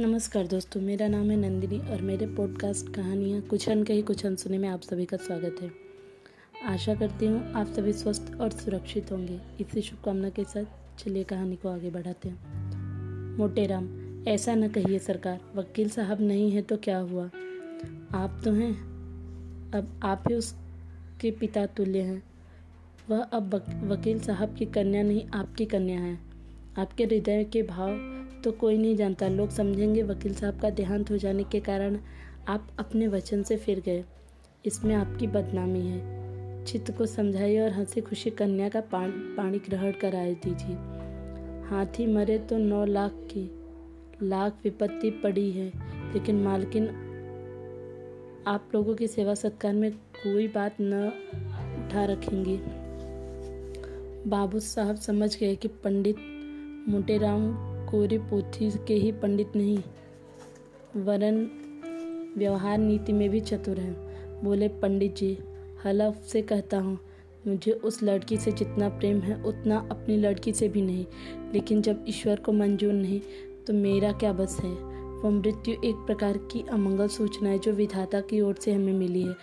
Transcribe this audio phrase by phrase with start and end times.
[0.00, 4.68] नमस्कार दोस्तों, मेरा नाम है नंदिनी और मेरे पॉडकास्ट कहानियाँ कुछ अनकही कुछ अनसुने में
[4.68, 5.70] आप सभी का स्वागत है।
[6.66, 10.64] आशा करती हूँ आप सभी स्वस्थ और सुरक्षित होंगे। इसी शुभकामना के साथ
[10.98, 13.88] चलिए कहानी को आगे बढ़ाते हैं। मोटे राम,
[14.28, 17.24] ऐसा न कहिए सरकार, वकील साहब नहीं है तो क्या हुआ?
[18.14, 18.72] आप तो हैं।
[19.74, 22.22] अब आप ही उसके पिता तुल्य हैं।
[23.10, 23.54] वह अब
[23.84, 26.18] वकील साहब की कन्या नहीं, आपकी कन्या है।
[26.78, 31.16] आपके हृदय के भाव तो कोई नहीं जानता। लोग समझेंगे वकील साहब का देहांत हो
[31.16, 31.98] जाने के कारण
[32.48, 34.04] आप अपने वचन से फिर गए।
[34.66, 36.20] इसमें आपकी बदनामी है।
[36.64, 40.76] चित्त को समझाइए और हँसी खुशी कन्या का पानी ग्रहण कराए दीजिए।
[41.68, 43.50] हाथी मरे तो नौ लाख की,
[44.26, 45.72] लाख विपत्ति पड़ी है।
[46.12, 46.86] लेकिन मालकिन,
[48.46, 50.94] आप लोगों की सेवा सत्कार में कोई बात न
[51.86, 52.60] उठा रखेंगी।
[54.30, 56.16] बाबू साहब समझ गए कि पंडित
[56.88, 59.78] मोटेराम कोरी पोथी के ही पंडित नहीं।
[60.96, 61.50] वरन
[62.36, 65.38] व्यवहार नीति में भी चतुर हैं। बोले, पंडित जी
[65.84, 66.98] हलफ से कहता हूँ,
[67.46, 71.06] मुझे उस लड़की से जितना प्रेम है, उतना अपनी लड़की से भी नहीं।
[71.54, 73.20] लेकिन जब ईश्वर को मंजूर नहीं
[73.66, 74.70] तो मेरा क्या बस है?
[75.20, 79.22] वह मृत्यु एक प्रकार की अमंगल सूचना है, जो विधाता की ओर से हमें मिली
[79.22, 79.34] है।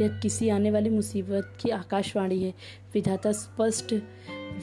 [0.00, 2.54] यह किसी आने वाली मुसीबत की आकाशवाणी है।
[2.94, 3.94] विधाता स्पष्ट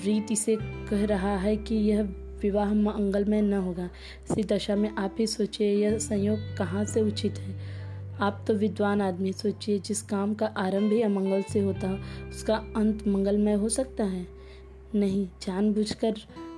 [0.05, 2.03] रीति से कह रहा है कि यह
[2.41, 3.89] विवाह मंगलमय न होगा।
[4.31, 7.55] इसी दशा में आप ही सोचिए, यह संयोग कहाँ से उचित है?
[8.21, 13.07] आप तो विद्वान आदमी, सोचिए, जिस काम का आरंभ ही अमंगल से होता उसका अंत
[13.07, 14.27] मंगलमय हो सकता है।
[14.95, 16.15] नहीं, जानबूझकर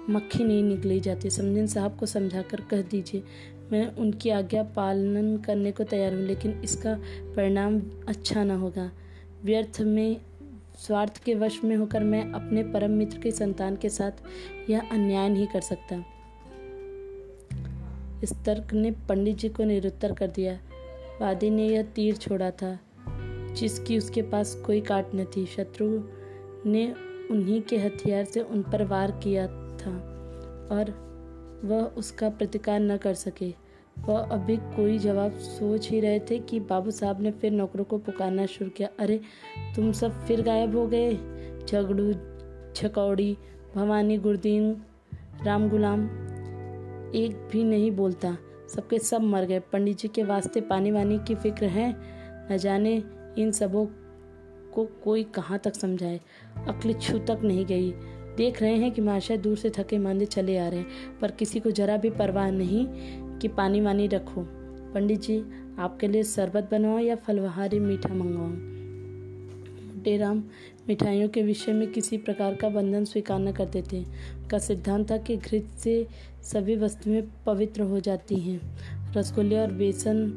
[0.09, 3.23] मक्खी नहीं निकली जाती। समझन साहब को समझाकर कह दीजिए,
[3.72, 6.94] मैं उनकी आज्ञा पालन करने को तैयार हूँ, लेकिन इसका
[7.36, 8.92] परिणाम अच्छा न होगा।
[9.44, 10.22] व्यर्थ में
[10.77, 14.11] स्वार्थ के वश में होकर मैं अपने परम मित्र की संतान के साथ
[14.69, 16.03] यह अन्याय नहीं कर सकता।
[18.23, 20.59] इस तर्क ने पंडित जी को निरुत्तर कर दिया।
[21.22, 22.79] वादी ने यह तीर छोड़ा था,
[23.53, 25.88] जिसकी उसके पास कोई काट न थी। शत्रु
[26.66, 26.95] ने
[27.31, 29.91] उन्हीं के हथियार से उन पर वार किया था
[30.72, 30.91] और
[31.66, 33.62] वह उसका प्रतिकार न कर सके।
[34.00, 37.98] वह अभी कोई जवाब सोच ही रहे थे कि बाबू साहब ने फिर नौकरों को
[37.98, 39.22] पुकारना शुरू किया। अरे,
[39.76, 41.14] तुम सब फिर गायब हो गए।
[41.68, 42.14] झगड़ू,
[42.76, 43.38] छकौड़ी,
[43.76, 44.81] भवानी, गुरदीन,
[45.44, 46.06] राम गुलाम।
[47.16, 48.38] एक भी नहीं बोलता।
[48.76, 51.96] सबके सब मर गए। पंडित जी के वास्ते पानी वानी की फ़िक्र है।
[52.52, 53.04] न जाने
[53.38, 53.86] इन सबों
[54.74, 56.20] को कोई कहाँ तक समझाए।
[56.68, 57.94] अकल छू तक नहीं गई।
[58.38, 60.88] देख रहे हैं कि महाशय दूर से थके मांदे चले आ रहे हैं,
[61.22, 62.88] पर किसी को जरा भी परवाह नहीं।
[63.41, 64.41] कि पानी वानी रखो।
[64.94, 65.44] पंडित जी,
[65.79, 68.51] आपके लिए शरबत बनवाओ या फलवहारी मीठा मंगवाओ?
[70.19, 70.44] राम,
[70.88, 75.17] मिठाइयों के विषय में किसी प्रकार का बंधन स्वीकार न करते थे उनका सिद्धांत था
[75.17, 76.07] कि घृत से
[76.44, 78.59] सभी वस्तुएँ पवित्र हो जाती हैं।
[79.13, 80.27] रसगुल्ले और बेसन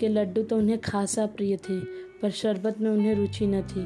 [0.00, 1.80] के लड्डू तो उन्हें खासा प्रिय थे,
[2.22, 3.84] पर शरबत में उन्हें रुचि न थी।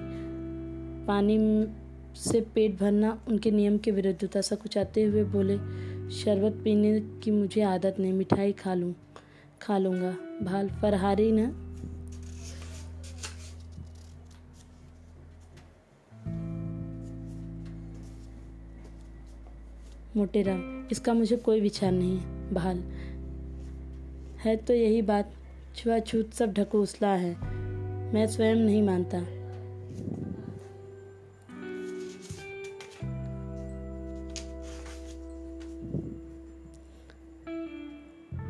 [1.07, 1.67] पानी
[2.15, 5.57] से पेट भरना उनके नियम के विरुद्ध था सकुचाते हुए बोले
[6.13, 8.95] शरबत पीने की मुझे आदत नहीं, मिठाई खा लूँ,
[9.63, 10.11] खा लूँगा।
[10.43, 11.47] भाल फरहारी न?
[20.17, 20.57] मोटेरा
[20.93, 22.19] इसका मुझे कोई विचार नहीं
[22.55, 22.83] भाल,
[24.41, 25.33] है तो यही बात,
[25.77, 27.35] छुआछूत सब ढकोसला है,
[28.13, 29.19] मैं स्वयं नहीं मानता।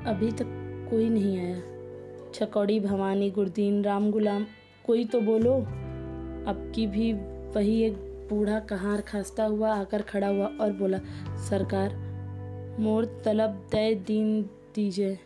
[0.08, 0.46] अभी तक
[0.90, 1.60] कोई नहीं आया।
[2.34, 4.46] छकौड़ी, भवानी, गुरदीन, राम गुलाम,
[4.84, 5.54] कोई तो बोलो।
[6.48, 7.12] अब की भी
[7.56, 7.92] वही एक
[8.30, 10.98] बूढ़ा कहार खास्ता हुआ आकर खड़ा हुआ और बोला,
[11.48, 11.96] सरकार,
[12.80, 14.42] मोर तलब दय दीन
[14.74, 15.18] दीजिए।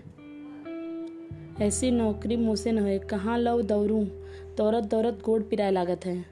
[1.61, 4.05] ऐसी नौकरी मुँह से न हो कहाँ लव दौड़ूँ
[4.57, 6.25] दौरत दौरत गोड़ पिराए लागत है।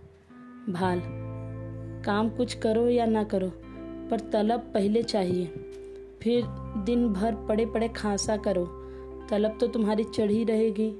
[0.71, 1.03] भाल,
[2.04, 3.48] काम कुछ करो या ना करो,
[4.10, 5.47] पर तलब पहले चाहिए।
[6.22, 6.45] फिर
[6.77, 8.65] दिन भर पड़े पड़े खांसा करो,
[9.31, 10.91] तलब तो तुम्हारी चढ़ी रहेगी।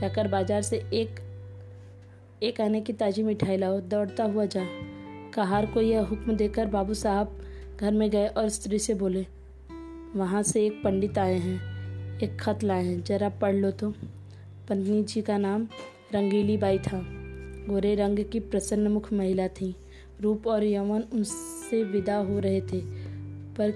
[0.00, 1.20] जाकर बाज़ार से एक
[2.42, 4.64] एक आने की ताज़ी मिठाई लाओ, दौड़ता हुआ जा।
[5.34, 7.38] कहार को यह हुक्म देकर बाबू साहब
[7.76, 9.26] घर में गए और स्त्री से बोले,
[10.16, 13.90] वहाँ से एक पंडित आए हैं, एक खत लाए हैं, जरा पढ़ लो तो।
[14.68, 15.66] पत्नी जी का नाम
[16.14, 17.00] रंगीली बाई था।
[17.68, 19.74] गोरे रंग की प्रसन्न मुख महिला थी।
[20.20, 22.80] रूप और यमन उनसे विदा हो रहे थे,
[23.56, 23.74] पर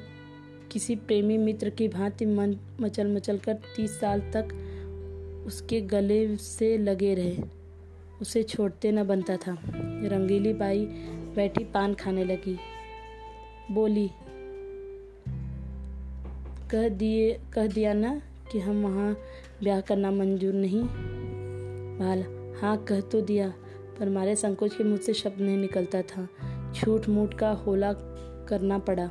[0.73, 4.49] किसी प्रेमी मित्र की भांति मन मचल मचल कर तीस साल तक
[5.47, 7.43] उसके गले से लगे रहे।
[8.21, 9.59] उसे छोड़ते न बनता था।
[10.05, 10.85] रंगीली बाई
[11.37, 12.59] बैठी पान खाने लगी।
[13.71, 14.11] बोली,
[16.71, 18.23] कह दिए, कह दिया ना
[18.53, 19.19] कि हम वहाँ
[19.63, 20.83] ब्याह करना मंजूर नहीं?
[21.99, 22.25] भाल
[22.61, 23.55] हाँ कह तो दिया,
[23.99, 26.29] पर मारे संकोच के मुझसे शब्द नहीं निकलता था।
[26.73, 27.93] छूट मूट का होला
[28.49, 29.11] करना पड़ा।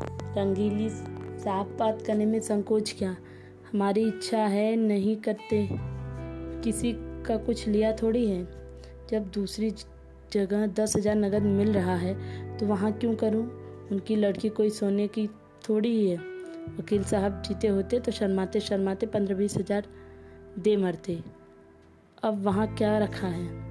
[0.00, 3.16] रंगीली साफ़ बात करने में संकोच क्या।
[3.72, 5.68] हमारी इच्छा है, नहीं करते।
[6.64, 6.92] किसी
[7.26, 8.42] का कुछ लिया थोड़ी है।
[9.10, 9.70] जब दूसरी
[10.32, 12.14] जगह दस हज़ार नगद मिल रहा है
[12.58, 13.44] तो वहाँ क्यों करूँ?
[13.92, 15.26] उनकी लड़की कोई सोने की
[15.68, 16.16] थोड़ी ही है।
[16.78, 19.86] वकील साहब जीते होते तो शर्माते शर्माते पंद्रह बीस हज़ार
[20.58, 21.18] दे मरते।
[22.22, 23.67] अब वहाँ क्या रखा है?